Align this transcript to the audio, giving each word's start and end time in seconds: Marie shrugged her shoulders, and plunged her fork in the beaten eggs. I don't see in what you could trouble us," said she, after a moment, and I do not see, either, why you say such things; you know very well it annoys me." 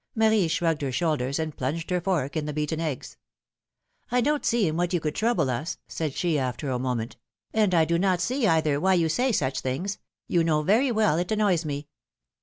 Marie 0.15 0.47
shrugged 0.47 0.81
her 0.81 0.91
shoulders, 0.91 1.37
and 1.37 1.55
plunged 1.55 1.91
her 1.91 2.01
fork 2.01 2.35
in 2.35 2.47
the 2.47 2.53
beaten 2.53 2.79
eggs. 2.79 3.17
I 4.09 4.19
don't 4.19 4.43
see 4.43 4.67
in 4.67 4.75
what 4.75 4.93
you 4.93 4.99
could 4.99 5.13
trouble 5.13 5.47
us," 5.47 5.77
said 5.87 6.15
she, 6.15 6.39
after 6.39 6.71
a 6.71 6.79
moment, 6.79 7.17
and 7.53 7.71
I 7.75 7.85
do 7.85 7.99
not 7.99 8.19
see, 8.19 8.47
either, 8.47 8.79
why 8.79 8.95
you 8.95 9.09
say 9.09 9.31
such 9.31 9.59
things; 9.61 9.99
you 10.27 10.43
know 10.43 10.63
very 10.63 10.91
well 10.91 11.19
it 11.19 11.31
annoys 11.31 11.65
me." 11.65 11.87